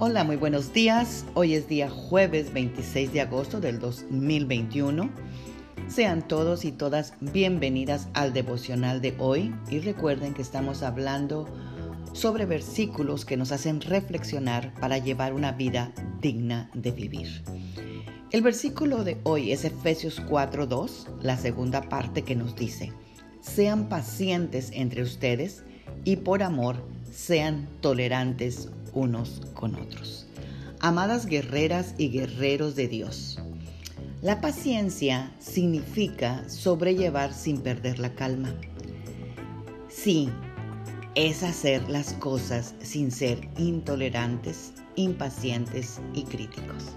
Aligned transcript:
Hola, 0.00 0.22
muy 0.22 0.36
buenos 0.36 0.72
días. 0.72 1.26
Hoy 1.34 1.54
es 1.54 1.66
día 1.66 1.90
jueves 1.90 2.52
26 2.52 3.12
de 3.12 3.20
agosto 3.20 3.60
del 3.60 3.80
2021. 3.80 5.10
Sean 5.88 6.28
todos 6.28 6.64
y 6.64 6.70
todas 6.70 7.14
bienvenidas 7.20 8.06
al 8.14 8.32
devocional 8.32 9.00
de 9.00 9.16
hoy 9.18 9.52
y 9.68 9.80
recuerden 9.80 10.34
que 10.34 10.42
estamos 10.42 10.84
hablando 10.84 11.48
sobre 12.12 12.46
versículos 12.46 13.24
que 13.24 13.36
nos 13.36 13.50
hacen 13.50 13.80
reflexionar 13.80 14.72
para 14.80 14.98
llevar 14.98 15.34
una 15.34 15.50
vida 15.50 15.92
digna 16.20 16.70
de 16.74 16.92
vivir. 16.92 17.42
El 18.30 18.42
versículo 18.42 19.02
de 19.02 19.18
hoy 19.24 19.50
es 19.50 19.64
Efesios 19.64 20.22
4.2, 20.22 21.08
la 21.22 21.36
segunda 21.36 21.82
parte 21.88 22.22
que 22.22 22.36
nos 22.36 22.54
dice, 22.54 22.92
sean 23.40 23.88
pacientes 23.88 24.70
entre 24.72 25.02
ustedes 25.02 25.64
y 26.04 26.16
por 26.16 26.42
amor 26.42 26.76
sean 27.12 27.68
tolerantes 27.80 28.68
unos 28.92 29.42
con 29.54 29.74
otros. 29.74 30.26
Amadas 30.80 31.26
guerreras 31.26 31.94
y 31.98 32.10
guerreros 32.10 32.76
de 32.76 32.88
Dios, 32.88 33.38
la 34.22 34.40
paciencia 34.40 35.32
significa 35.38 36.48
sobrellevar 36.48 37.32
sin 37.32 37.60
perder 37.60 37.98
la 37.98 38.14
calma. 38.14 38.52
Sí, 39.88 40.28
es 41.14 41.42
hacer 41.42 41.88
las 41.88 42.14
cosas 42.14 42.74
sin 42.80 43.10
ser 43.10 43.48
intolerantes, 43.58 44.72
impacientes 44.96 46.00
y 46.14 46.24
críticos. 46.24 46.96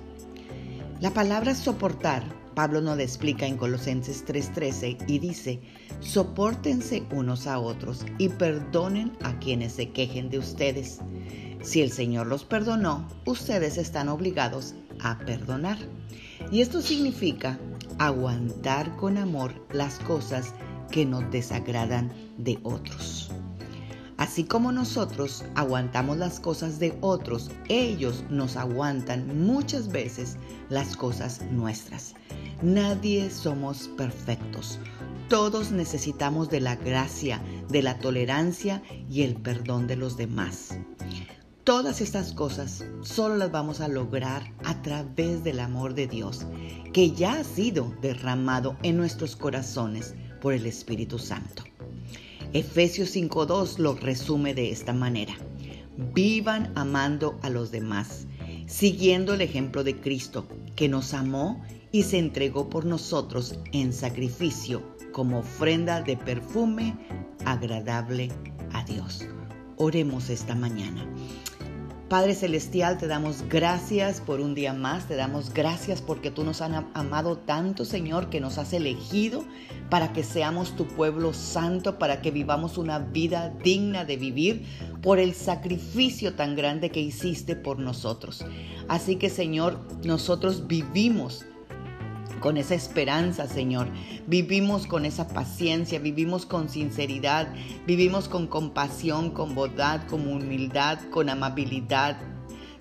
La 0.99 1.11
palabra 1.11 1.55
soportar, 1.55 2.23
Pablo 2.55 2.81
nos 2.81 2.99
explica 2.99 3.45
en 3.45 3.57
Colosenses 3.57 4.25
3:13 4.25 4.97
y 5.07 5.19
dice, 5.19 5.61
soportense 5.99 7.03
unos 7.11 7.47
a 7.47 7.59
otros 7.59 8.05
y 8.17 8.29
perdonen 8.29 9.13
a 9.23 9.39
quienes 9.39 9.73
se 9.73 9.89
quejen 9.89 10.29
de 10.29 10.39
ustedes. 10.39 10.99
Si 11.61 11.81
el 11.81 11.91
Señor 11.91 12.27
los 12.27 12.43
perdonó, 12.43 13.07
ustedes 13.25 13.77
están 13.77 14.09
obligados 14.09 14.73
a 14.99 15.19
perdonar. 15.19 15.77
Y 16.51 16.61
esto 16.61 16.81
significa 16.81 17.59
aguantar 17.99 18.95
con 18.97 19.17
amor 19.17 19.53
las 19.71 19.99
cosas 19.99 20.53
que 20.89 21.05
nos 21.05 21.29
desagradan 21.31 22.11
de 22.37 22.59
otros. 22.63 23.31
Así 24.17 24.43
como 24.43 24.71
nosotros 24.71 25.43
aguantamos 25.55 26.17
las 26.17 26.39
cosas 26.39 26.77
de 26.77 26.95
otros, 27.01 27.49
ellos 27.69 28.23
nos 28.29 28.55
aguantan 28.55 29.41
muchas 29.41 29.87
veces 29.87 30.37
las 30.69 30.95
cosas 30.95 31.41
nuestras. 31.51 32.13
Nadie 32.61 33.31
somos 33.31 33.87
perfectos. 33.97 34.77
Todos 35.29 35.71
necesitamos 35.71 36.47
de 36.49 36.59
la 36.59 36.75
gracia, 36.75 37.41
de 37.69 37.81
la 37.81 37.97
tolerancia 37.97 38.83
y 39.09 39.23
el 39.23 39.33
perdón 39.33 39.87
de 39.87 39.95
los 39.95 40.15
demás. 40.15 40.77
Todas 41.63 42.01
estas 42.01 42.33
cosas 42.33 42.85
solo 43.01 43.37
las 43.37 43.51
vamos 43.51 43.81
a 43.81 43.87
lograr 43.87 44.53
a 44.63 44.79
través 44.83 45.43
del 45.43 45.59
amor 45.59 45.95
de 45.95 46.05
Dios, 46.05 46.45
que 46.93 47.09
ya 47.11 47.39
ha 47.39 47.43
sido 47.43 47.95
derramado 47.99 48.77
en 48.83 48.95
nuestros 48.95 49.35
corazones 49.35 50.13
por 50.39 50.53
el 50.53 50.67
Espíritu 50.67 51.17
Santo. 51.17 51.63
Efesios 52.53 53.15
5.2 53.15 53.79
lo 53.79 53.95
resume 53.95 54.53
de 54.53 54.69
esta 54.69 54.93
manera. 54.93 55.33
Vivan 56.13 56.71
amando 56.75 57.39
a 57.41 57.49
los 57.49 57.71
demás, 57.71 58.27
siguiendo 58.67 59.33
el 59.33 59.41
ejemplo 59.41 59.83
de 59.83 59.99
Cristo, 59.99 60.45
que 60.75 60.87
nos 60.89 61.15
amó 61.15 61.59
y 61.91 62.03
se 62.03 62.17
entregó 62.17 62.69
por 62.69 62.85
nosotros 62.85 63.55
en 63.71 63.93
sacrificio 63.93 64.81
como 65.11 65.39
ofrenda 65.39 66.01
de 66.01 66.17
perfume 66.17 66.95
agradable 67.45 68.29
a 68.73 68.83
Dios. 68.85 69.25
Oremos 69.77 70.29
esta 70.29 70.55
mañana. 70.55 71.05
Padre 72.07 72.35
Celestial, 72.35 72.97
te 72.97 73.07
damos 73.07 73.43
gracias 73.47 74.19
por 74.19 74.41
un 74.41 74.53
día 74.53 74.73
más, 74.73 75.07
te 75.07 75.15
damos 75.15 75.53
gracias 75.53 76.01
porque 76.01 76.29
tú 76.29 76.43
nos 76.43 76.61
has 76.61 76.83
amado 76.93 77.37
tanto, 77.37 77.85
Señor, 77.85 78.29
que 78.29 78.41
nos 78.41 78.57
has 78.57 78.73
elegido 78.73 79.45
para 79.89 80.11
que 80.11 80.23
seamos 80.23 80.75
tu 80.75 80.85
pueblo 80.87 81.33
santo, 81.33 81.97
para 81.97 82.21
que 82.21 82.31
vivamos 82.31 82.77
una 82.77 82.99
vida 82.99 83.53
digna 83.63 84.03
de 84.03 84.17
vivir 84.17 84.65
por 85.01 85.19
el 85.19 85.33
sacrificio 85.33 86.33
tan 86.33 86.57
grande 86.57 86.89
que 86.89 86.99
hiciste 86.99 87.55
por 87.55 87.79
nosotros. 87.79 88.45
Así 88.89 89.15
que, 89.15 89.29
Señor, 89.29 89.79
nosotros 90.03 90.67
vivimos 90.67 91.45
con 92.41 92.57
esa 92.57 92.75
esperanza, 92.75 93.47
Señor. 93.47 93.87
Vivimos 94.27 94.85
con 94.85 95.05
esa 95.05 95.29
paciencia, 95.29 95.99
vivimos 95.99 96.45
con 96.45 96.67
sinceridad, 96.67 97.47
vivimos 97.87 98.27
con 98.27 98.47
compasión, 98.47 99.29
con 99.29 99.55
bondad, 99.55 100.05
con 100.07 100.27
humildad, 100.27 100.99
con 101.11 101.29
amabilidad, 101.29 102.17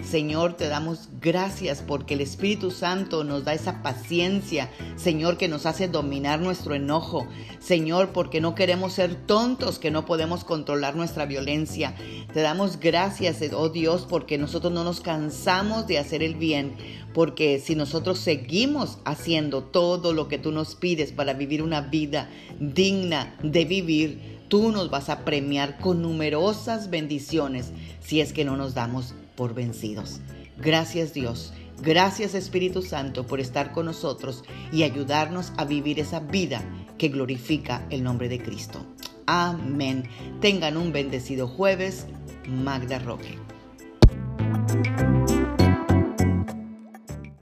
Señor, 0.03 0.55
te 0.55 0.69
damos 0.69 1.09
gracias 1.21 1.85
porque 1.87 2.15
el 2.15 2.21
Espíritu 2.21 2.71
Santo 2.71 3.23
nos 3.23 3.45
da 3.45 3.55
esa 3.55 3.83
paciencia, 3.83 4.71
Señor, 4.97 5.37
que 5.37 5.49
nos 5.49 5.67
hace 5.67 5.89
dominar 5.89 6.41
nuestro 6.41 6.75
enojo. 6.75 7.29
Señor, 7.59 8.11
porque 8.11 8.41
no 8.41 8.55
queremos 8.55 8.95
ser 8.95 9.15
tontos, 9.15 9.79
que 9.79 9.91
no 9.91 10.07
podemos 10.07 10.45
controlar 10.45 10.97
nuestra 10.97 11.27
violencia. 11.27 11.95
Te 12.33 12.41
damos 12.41 12.81
gracias, 12.81 13.41
oh 13.53 13.69
Dios, 13.69 14.07
porque 14.09 14.39
nosotros 14.39 14.73
no 14.73 14.85
nos 14.85 15.01
cansamos 15.01 15.87
de 15.87 15.99
hacer 15.99 16.23
el 16.23 16.35
bien, 16.35 16.75
porque 17.13 17.61
si 17.61 17.75
nosotros 17.75 18.19
seguimos 18.19 18.99
haciendo 19.05 19.63
todo 19.63 20.13
lo 20.13 20.29
que 20.29 20.39
tú 20.39 20.51
nos 20.51 20.75
pides 20.75 21.13
para 21.13 21.35
vivir 21.35 21.63
una 21.63 21.83
vida 21.83 22.29
digna 22.59 23.37
de 23.43 23.65
vivir, 23.65 24.40
tú 24.51 24.73
nos 24.73 24.91
vas 24.91 25.09
a 25.09 25.25
premiar 25.25 25.79
con 25.79 26.03
numerosas 26.03 26.91
bendiciones 26.91 27.73
si 28.01 28.21
es 28.21 28.35
que 28.35 28.45
no 28.45 28.59
nos 28.59 28.75
damos 28.75 29.15
por 29.37 29.55
vencidos. 29.55 30.21
Gracias 30.59 31.15
Dios, 31.15 31.55
gracias 31.81 32.35
Espíritu 32.35 32.83
Santo 32.83 33.27
por 33.27 33.41
estar 33.41 33.73
con 33.73 33.87
nosotros 33.87 34.45
y 34.73 34.83
ayudarnos 34.83 35.53
a 35.57 35.65
vivir 35.65 36.01
esa 36.01 36.21
vida 36.21 36.63
que 36.99 37.09
glorifica 37.09 37.87
el 37.89 38.03
nombre 38.03 38.29
de 38.29 38.43
Cristo. 38.43 38.85
Amén. 39.27 40.05
Tengan 40.41 40.77
un 40.77 40.93
bendecido 40.93 41.47
jueves. 41.47 42.07
Magda 42.49 42.99
Roque. 42.99 43.39